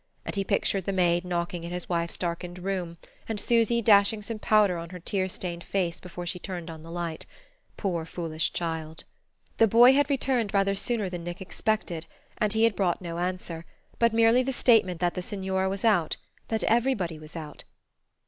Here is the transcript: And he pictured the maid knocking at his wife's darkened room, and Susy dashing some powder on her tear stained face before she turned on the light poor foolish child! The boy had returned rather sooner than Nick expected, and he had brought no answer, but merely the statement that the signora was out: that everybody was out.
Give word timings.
And 0.25 0.35
he 0.35 0.43
pictured 0.43 0.85
the 0.85 0.93
maid 0.93 1.23
knocking 1.23 1.63
at 1.63 1.71
his 1.71 1.87
wife's 1.87 2.17
darkened 2.17 2.57
room, 2.57 2.97
and 3.29 3.39
Susy 3.39 3.83
dashing 3.83 4.23
some 4.23 4.39
powder 4.39 4.79
on 4.79 4.89
her 4.89 4.99
tear 4.99 5.29
stained 5.29 5.63
face 5.63 5.99
before 5.99 6.25
she 6.25 6.39
turned 6.39 6.71
on 6.71 6.81
the 6.81 6.89
light 6.89 7.27
poor 7.77 8.03
foolish 8.07 8.51
child! 8.51 9.03
The 9.57 9.67
boy 9.67 9.93
had 9.93 10.09
returned 10.09 10.55
rather 10.55 10.73
sooner 10.73 11.07
than 11.07 11.23
Nick 11.23 11.39
expected, 11.39 12.07
and 12.39 12.51
he 12.51 12.63
had 12.63 12.75
brought 12.75 12.99
no 12.99 13.19
answer, 13.19 13.63
but 13.99 14.11
merely 14.11 14.41
the 14.41 14.53
statement 14.53 15.01
that 15.01 15.13
the 15.13 15.21
signora 15.21 15.69
was 15.69 15.85
out: 15.85 16.17
that 16.47 16.63
everybody 16.63 17.19
was 17.19 17.35
out. 17.35 17.63